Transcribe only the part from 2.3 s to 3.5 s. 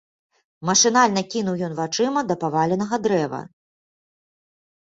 да паваленага дрэва.